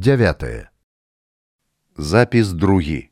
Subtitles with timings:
[0.00, 0.44] 9
[1.96, 3.10] запіс другі.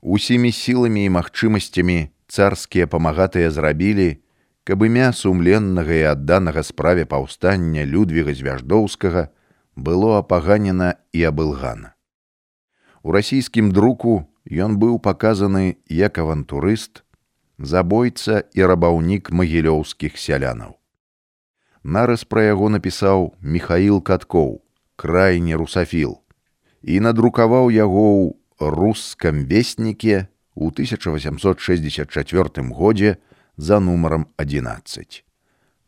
[0.00, 4.16] Усімі сіламі і магчымасцямі царскія памагатыя зрабілі
[4.64, 9.28] каб імя сумленнага і адданага справе паўстання людвіга звяждоўскага
[9.76, 11.92] было апаганена і абылгана.
[13.04, 17.04] У расійскім друку ён быў паказаны як авантурыст
[17.60, 20.80] забойца і рабаўнік магілёўскіх сялянаў.
[21.84, 24.62] Нарыс пра яго напісаў михаил каткоў
[25.02, 26.22] крайне русафіл.
[26.86, 32.06] І надрукаваў яго ў рускам вестніке у 1864
[32.70, 33.18] годзе
[33.56, 35.24] за нумаром 11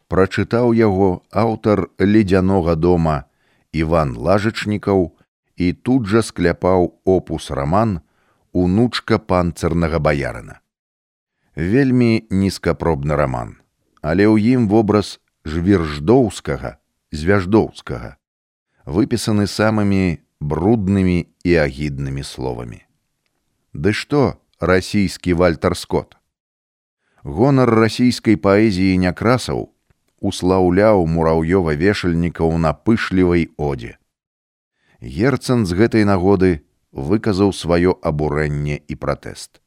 [0.08, 3.24] прачытаў яго аўтар ледзянога дома
[3.72, 5.12] иван лажачнікаў
[5.56, 8.00] і тут жа скляпаў опус роман
[8.52, 10.60] унучка панцырнага баярына
[11.56, 13.56] вельмі нізкапробны роман
[14.02, 15.18] але ў ім вобраз
[15.48, 16.76] жвірждоўскага
[17.10, 18.16] звяждоўскага
[18.86, 22.80] выпісаны самымі бруднымі і агіднымі словамі
[23.72, 26.16] ды што расійскі вальтер скотт?
[27.24, 29.72] Гонар расійскай паэзіі някрасаў
[30.20, 33.96] услаўляў мураўёва вешальнікаў на пышлівай одзе
[35.00, 36.52] герцан з гэтай нагоды
[36.92, 39.60] выказаў сваё абурэнне і пратэст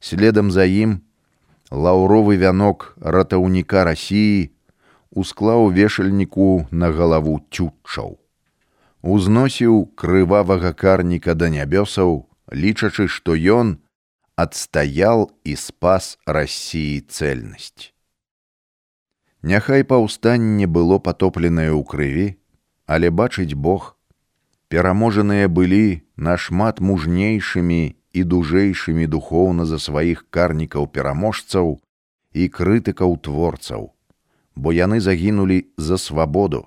[0.00, 0.98] следам за ім
[1.70, 4.50] лаўровы вянок ратаўніка рассіі
[5.22, 8.16] усклаў вешальніку на галаву цютчаў
[9.16, 12.14] узносіў крывавага карніка да нябёсаў
[12.62, 13.76] лічачы што ён
[14.44, 17.92] адстаял і спас рассіі цэльнасць
[19.52, 22.28] няхай паўстанне было патопленае ў крыві
[22.96, 23.88] але бачыць бог
[24.68, 31.76] пераможаныя былі нашмат мужнейшымі і дужэйшымі духоўна за сваіх карнікаў пераможцаў
[32.36, 33.92] і крытыкаў творцаў
[34.56, 36.66] бо яны загінулі за свабоду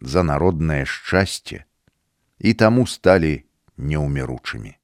[0.00, 1.64] за народнае шчасце
[2.38, 3.44] і таму сталі
[3.76, 4.76] неўміручымі.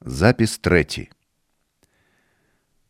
[0.00, 1.10] Запіс трэці.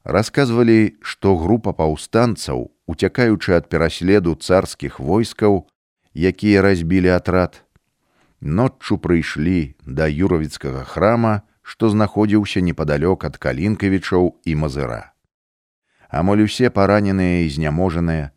[0.04, 5.68] Расказвалі што група паўстанцаў уцякаючы ад пераследу царскіх войскаў
[6.16, 7.60] якія разбілі атрад
[8.40, 15.09] ноччу прыйшлі да юравіцкага храма што знаходзіўся непадалёк ад калінкавічоў і мазыра
[16.10, 18.30] амаль усе параненыя і зняможаныя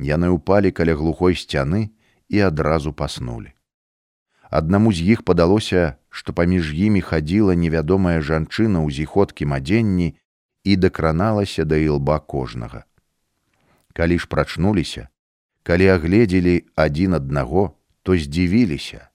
[0.00, 1.92] яны ўпалі каля глухой сцяны
[2.28, 3.52] і адразу паснулі
[4.50, 10.14] аднаму з іх падалося што паміж імі хадзіла невядомая жанчына ў зіходкім адзенні
[10.66, 12.84] і дакраналася да ілба кожнага.
[13.92, 15.08] Калі ж прачнуліся,
[15.62, 19.08] калі агледзелі адзін аднаго, то здзівіліся.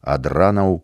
[0.00, 0.82] Ад ранаў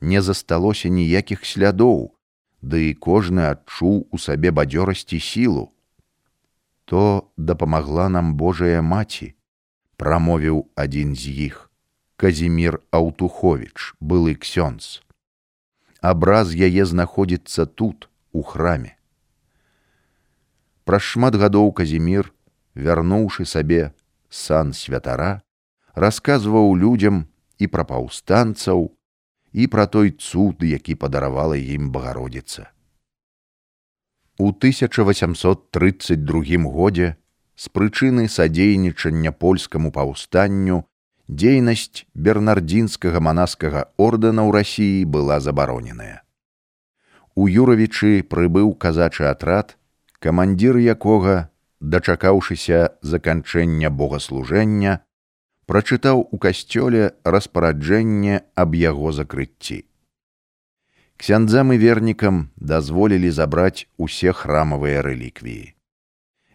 [0.00, 2.12] не засталося ніякіх слядоў,
[2.60, 5.70] ды і кожны адчуў у сабе бадзёрасці сілу.
[6.84, 9.34] То дапамагла нам Божая маці,
[9.96, 11.70] прамовіў адзін з іх.
[12.16, 15.00] Казімир Аўтухович, былы ксёнз.
[16.00, 18.96] Абраз яе знаходзіцца тут, у храме
[20.84, 22.30] праз шмат гадоў казімир
[22.86, 23.94] вярнуўшы сабе
[24.40, 25.30] сан святара
[26.04, 27.24] расказваў людзям
[27.62, 28.86] і пра паўстанцаў
[29.54, 32.68] і пра той цуд які падаравала ім багародзіца
[34.38, 37.16] у 1832 годзе
[37.54, 40.84] з прычыны садзейнічання польскаму паўстанню
[41.28, 46.24] дзейнасць бернардзінскага манаскага ордэна ў рассіі была забароненая
[47.34, 49.76] у юравічы прыбыў казачы атрад
[50.24, 55.02] камандзір якога, дачакаўшыся заканчэння богаслужэння,
[55.68, 59.84] прачытаў у касцёле распараджэнне аб яго закрыцці.
[61.16, 65.74] Ксяндзам і вернікам дазволілі забраць усе храмавыя рэліквіі.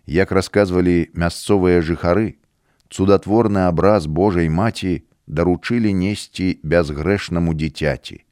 [0.06, 2.42] Як расказвалі мясцовыя жыхары,
[2.90, 8.26] цудатворны абраз Божай маці даручылі несці бязгрэшнаму дзіцяці,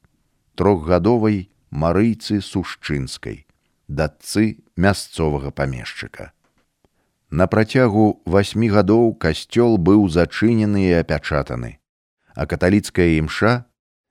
[0.58, 3.48] трохгадовай марыйцы сушчынскай
[3.88, 6.32] датцы мясцовага памешчыка.
[7.30, 11.80] На працягу васьмі гадоў касцёл быў зачынены і апячатаны,
[12.36, 13.67] а каталіцкая імша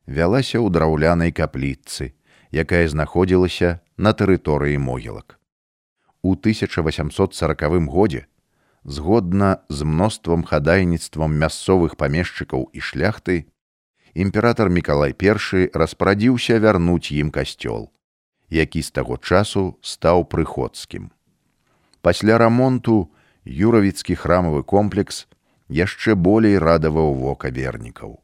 [0.06, 2.14] вялася ў драўлянай капліцы,
[2.50, 5.38] якая знаходзілася на тэрыторыі могілак.
[6.22, 8.26] У 1840 годзе,
[8.84, 13.46] згодна з мноствам хадайніцтвам мясцовых памешчыкаў і шляхты,
[14.14, 17.90] імператор Миколай I распрадзіўся вярнуць ім касцёл
[18.50, 21.10] які з таго часу стаў прыходскім.
[22.00, 23.10] Пасля рамонту
[23.44, 25.26] юравіцкі храмавы комплекс
[25.68, 28.22] яшчэ болей радаваў вока вернікаў.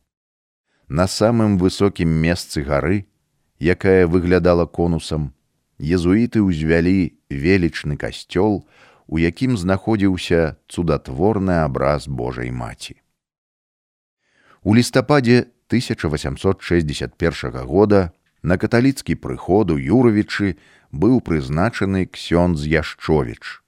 [0.93, 3.09] На самым высокім месцы гары,
[3.59, 5.33] якая выглядала конусам,
[5.81, 8.69] езуіты ўзвялі велічны касцёл,
[9.09, 13.01] у якім знаходзіўся цудатворны абраз Божай маці.
[14.61, 18.13] У лістападзе 1861 года
[18.43, 20.61] на каталіцкі прыход у Юравічы
[20.93, 23.65] быў прызначаны ксёндз Яшчовіч.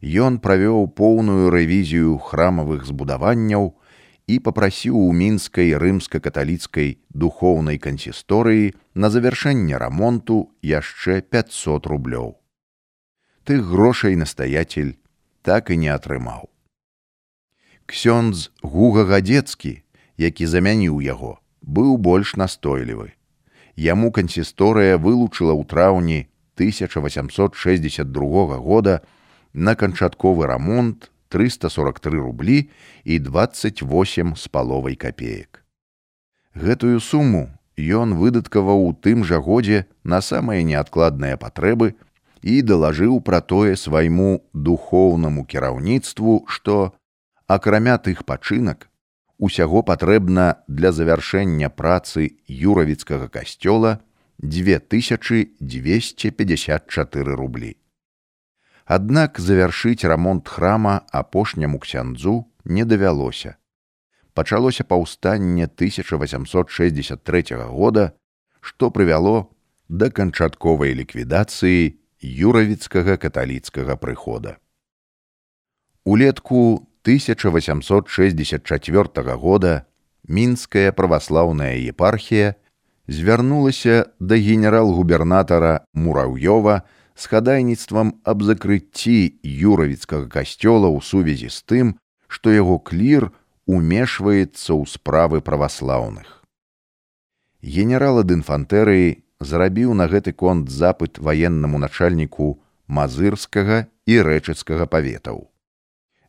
[0.00, 3.76] Ён правёў поўную рэвізію храмавых збудаванняў
[4.26, 12.34] і папрасіў у мінскай рымска-каталіцкай духоўнай кансісторыі на завяршэнне рамонту яшчэ 500 рублёў.
[13.46, 14.98] Тых грошай настаяцель
[15.46, 16.50] так і не атрымаў.
[17.86, 19.86] Ксёндз Гуга гадзецкі,
[20.18, 23.14] які замяніў яго, быў больш настойлівы.
[23.78, 26.26] Яму кансісторыя вылучыла ў траўні
[26.58, 29.06] 1862 года
[29.52, 32.70] на канчатковы рамонт 343 рублі
[33.04, 35.64] і 28 з паловай копеек.
[36.54, 41.94] Гэтую суму ён выдаткаваў у тым жа годзе на самыя неадкладныя патрэбы
[42.42, 46.92] і далажыў пра тое свайму духоўнаму кіраўніцтву, што,
[47.46, 48.88] акрамя тых пачынак,
[49.38, 54.00] усяго патрэбна для завяршэння працы юравіцкага касцёла
[54.38, 57.76] 2254 рублі.
[58.86, 63.56] Аднак завяршыць рамонт храма апошняму ксяндзу не давялося.
[64.32, 68.12] Пачалося паўстанне 1863 года,
[68.60, 69.48] што прывяло
[69.88, 74.58] да канчатковай ліквідацыі юравіцкага каталіцкага прыхода.
[76.04, 79.86] Улетку 1864 года
[80.28, 82.54] мінская праваслаўная епархія
[83.08, 86.82] звярнулася да генерал-губернатара Мураўёва
[87.16, 91.86] з хадайніцтвам аб закрыцці юравіцкага касцёла ў сувязі з тым,
[92.28, 93.32] што яго клір
[93.66, 96.44] умешваецца ў справы праваслаўных.
[97.64, 102.54] Генерал ад інфантэрыі зрабіў на гэты конт запыт ваеннаму начальніку
[102.86, 105.46] мазырскага і рэчыцкага паветаў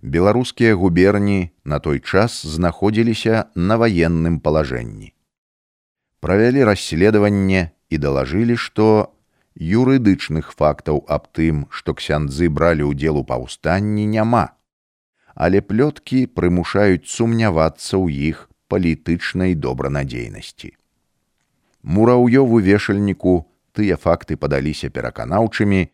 [0.02, 5.14] беларускія губерні на той час знаходзіліся на ваенным палажэнні.
[6.20, 9.14] Правялі расследаванне і далажылі, што
[9.58, 14.54] юрыдычных фактаў аб тым, што ксяндзы бралі ўдзел у паўстанні няма,
[15.34, 20.76] але плёткі прымушаюць сумнявацца ў іх палітычнай добранадзейнасці.
[21.84, 25.90] Мураўёву вешальніку тыя факты падаліся пераканаўчымі,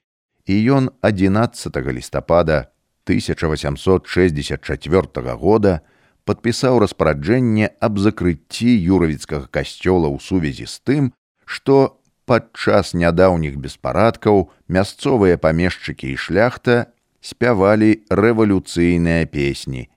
[0.46, 2.68] і ён 11 лістапада
[3.08, 5.82] 1864 года
[6.24, 11.14] падпісаў распараджэнне аб закрыцці юравіцкага касцёла ў сувязі з тым,
[11.44, 16.92] што падчас нядаўніх беспарадкаў мясцовыя памешчыкі і шляхта
[17.22, 19.90] спявалі рэвалюцыйныя песні.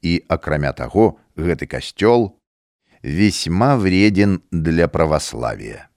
[0.00, 2.36] І акрамя таго, гэты касцёл
[3.02, 5.90] весьма вреден для праваславія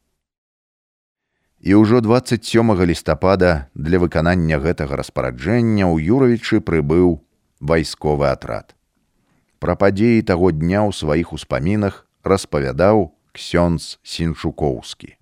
[1.64, 7.24] і ўжо 27 лістапада для выканання гэтага распараджэння ў юравічы прыбыў
[7.64, 8.76] вайсковы атрад.
[9.64, 15.16] Пра падзеі таго дня ў сваіх успамінах распавядаў ксёнз сіншукоўскі.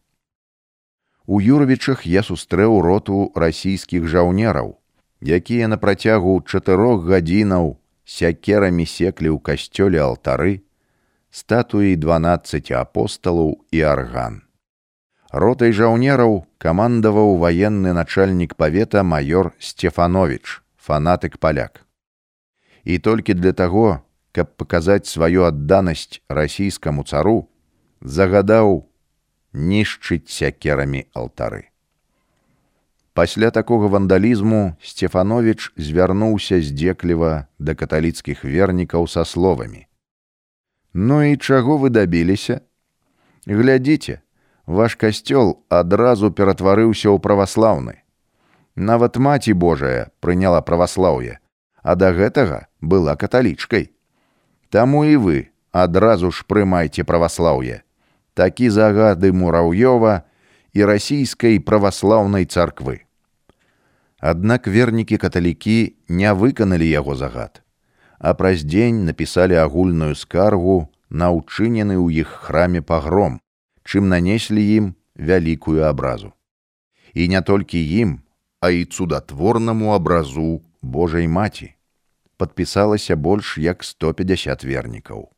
[1.32, 4.76] У юравічах я сустрэў роту расійскіх жаўнераў,
[5.24, 7.74] якія на працягу чатырох гадзінаў
[8.04, 10.54] сякерамі секлі ў касцёле алтары,
[11.32, 14.42] статуі 12 апосталаў і арган
[15.32, 21.88] ротай жаўнераў камандаваў ваенны начальнік павета майор Сцефанович, фанатык паляк.
[22.84, 24.02] І толькі для таго,
[24.32, 27.48] каб паказаць сваю адданасць расійскаму цару,
[28.02, 28.91] загадаў
[29.54, 31.72] нішчыць сякерамі алтары.
[33.14, 39.88] Пасля такога вандалізму Сцефанович звярнуўся здзекліва да каталіцкіх вернікаў са словамі:
[40.94, 42.62] «Ну і чаго вы дабіліся?
[43.46, 44.22] Глядзіце,
[44.66, 48.00] ваш касцёл адразу ператварыўся ў праваслаўны.
[48.76, 51.40] Нават маці Божая прыняла праваслаўе,
[51.84, 53.92] а да гэтага была каталічкай.
[54.70, 55.38] Таму і вы
[55.72, 57.84] адразу ж прымайце праваслаўе.
[58.34, 60.22] Такі загады мураўёва
[60.74, 63.04] і расійскай праваслаўнай царквы.
[64.20, 67.62] Аднак вернікі каталікі не выканалі яго загад,
[68.20, 73.42] а праз дзень напісалі агульную скаргу на ўчынены ў іх храме пагром,
[73.84, 76.32] чым нанеслі ім вялікую абразу.
[77.14, 78.22] І не толькі ім,
[78.62, 81.76] а і цудатворнаму абразу Божай маці
[82.42, 85.30] падпісалася больш як 150 вернікаў.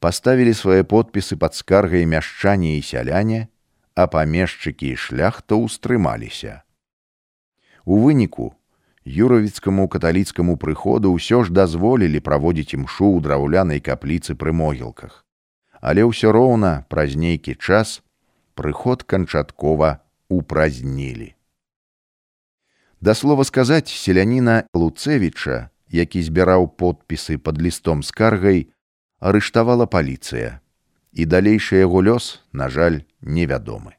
[0.00, 3.48] Паставілі свае подпісы пад скаргай мяшчане і сяляне,
[3.94, 6.62] а памешчыкі і шляхта ўстрымаліся.
[7.84, 8.52] У выніку
[9.04, 15.26] юравіцкаму каталіцкаму прыходу ўсё ж дазволілі праводзіць імшу ў драўлянай капліцы пры могілках
[15.80, 18.02] але ўсё роўна праз нейкі час
[18.58, 21.34] прыход канчаткова упразнілі.
[23.00, 28.72] Да слова сказаць селяніна Луцэвіча, які збіраў подпісы пад лістом скаргай,
[29.20, 30.60] арыштавала паліцыя,
[31.12, 33.96] і далейшы яго лёс, на жаль, невядомы.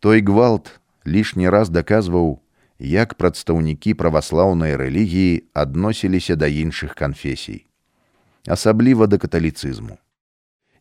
[0.00, 2.40] Той гвалт лішні раз даказваў,
[2.78, 7.64] як прадстаўнікі праваслаўнай рэлігіі адносіліся да іншых канфесій,
[8.44, 9.96] асабліва да каталіцызму.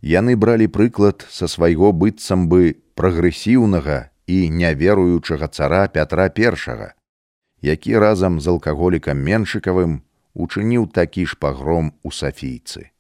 [0.04, 6.92] Яны бралі прыклад са свайго быццам бы прагрэсіўнага і няверуючага цара Пятра I,
[7.62, 10.04] які разам з алкаголікам меншыкавым
[10.36, 12.92] учыніў такі ж пагром у сафійцы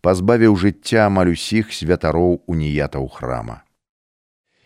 [0.00, 3.62] пазбавіў жыцця амаль усіх святароў уніятаў храма.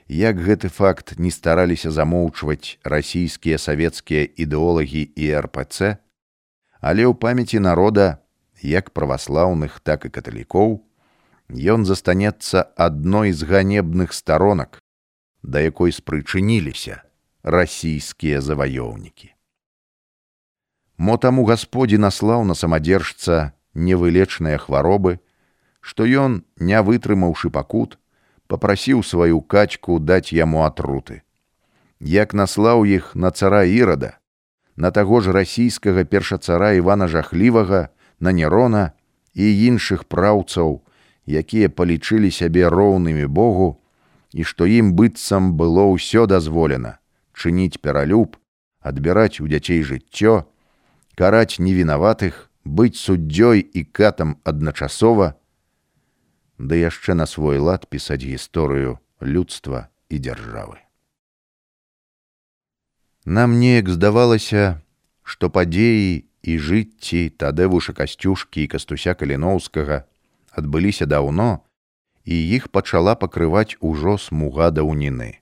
[0.09, 5.97] Як гэты факт не стараліся замоўчваць расійскія савецкія ідэолагі і РПЦ,
[6.85, 8.19] але ў памяці народа,
[8.61, 10.83] як праваслаўных, так і каталікоў,
[11.49, 14.83] ён застанецца адной з ганебных старонак,
[15.43, 17.03] да якой спрычыніліся
[17.43, 19.33] расійскія заваёўнікі.
[20.99, 25.19] Мо таму гасподзі наслаў на самадзержца невылечныя хваробы,
[25.81, 27.99] што ён, не вытрымаўшы пакут,
[28.47, 31.23] попрасіў сваю качку даць яму атруты.
[32.01, 34.19] Як наслаў іх на цара ірада,
[34.77, 37.89] на таго ж расійскага першацара Івана жахлівага,
[38.21, 38.93] на нерона
[39.35, 40.83] і іншых праўцаў,
[41.27, 43.79] якія палічылі сябе роўнымі Богу,
[44.33, 47.03] і што ім быццам было ўсё дазволена
[47.33, 48.37] чыніць пералюб,
[48.81, 50.45] адбіраць у дзяцей жыццё,
[51.17, 55.35] караць невінаватых, быць суддзёй і катам адначасова,
[56.59, 60.79] ды яшчэ на свой лад пісаць гісторыю людства і дзяржавы.
[63.25, 64.83] Нам неяк здавалася,
[65.23, 70.03] што падзеі і жыцці тадэвуша касцюшкі і кастуся каліноўскага
[70.53, 71.63] адбыліся даўно,
[72.25, 75.39] і іх пачала пакрываць ужо смуга даўніны.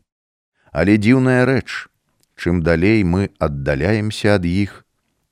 [0.73, 1.89] Але дзіўная рэч,
[2.37, 4.85] чым далей мы аддаляемся ад іх,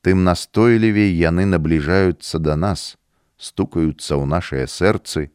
[0.09, 2.97] тым настойлівей яны набліжаюцца да нас,
[3.37, 5.29] стукаюцца ў нашыя сэрцы,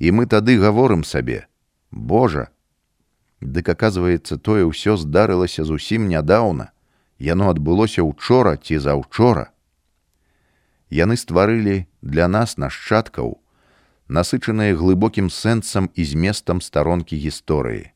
[0.00, 1.44] і мы тады гаворым сабе:
[1.92, 2.48] Божа!
[3.44, 6.72] Дык аказваецца, тое ўсё здарылася зусім нядаўна,
[7.20, 9.52] яно адбылося учора ці заўчора.
[10.88, 13.36] Яны стварылі для нас нашчадкаў,
[14.08, 17.92] насычаныя глыбокім сэнсам і зместам старонкі гісторыі.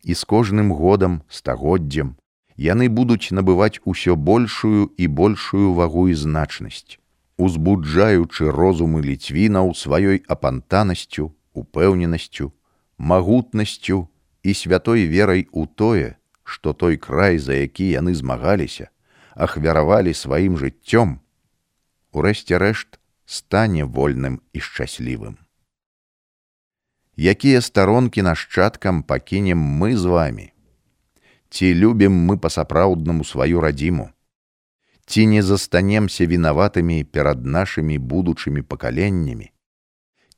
[0.00, 2.16] І з кожным годам, стагоддзям,
[2.62, 6.98] яны будуць набываць усё большую і большую вагу і значнасць,
[7.36, 12.52] узбуджаючы розумы ліцвінаў сваёй апантанасцю, упэўненасцю,
[12.98, 14.08] магутнасцю
[14.42, 18.90] і святой верай у тое, што той край, за які яны змагаліся,
[19.34, 21.18] ахвяравалі сваім жыццём,
[22.12, 25.38] урэшце рэшт стане вольным і шчаслівым.
[27.16, 30.51] Якія старонкі нашчадкам пакінем мы з вами,
[31.52, 34.08] ці любім мы па-сапраўднаму сваю радзіму
[35.06, 39.52] ці не застанемся вінаватымі перад нашымі будучымі пакаленнямі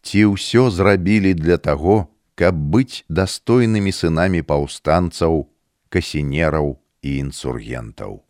[0.03, 1.97] ці ўсё зрабілі для таго
[2.35, 5.45] каб быць дастойнымі сынамі паўстанцаў
[5.89, 8.23] касінераў і інсургентаў.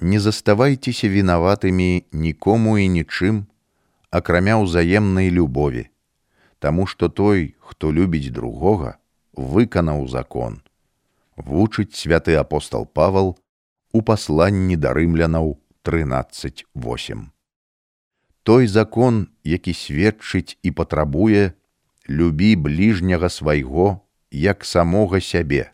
[0.00, 3.44] Не заставайцеся вінаватымі нікому і нічым
[4.10, 5.88] акрамя ўзаемнай любові
[6.60, 8.96] Таму што той хто любіць другога
[9.32, 10.60] выканаў закон
[11.46, 13.38] вучыць святы апостол павал
[13.92, 17.28] у пасланні да рымлянаў 13восем
[18.42, 21.52] той закон які сведчыць і патрабуе
[22.08, 25.72] любі бліжняга свайго як самога сябе.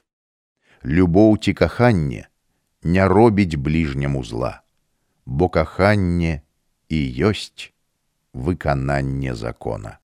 [0.84, 2.28] Любоў ці каханне
[2.82, 4.62] не робіць бліжняму зла
[5.26, 6.42] бо каханне
[6.88, 7.72] і ёсць
[8.32, 9.98] выкананне закона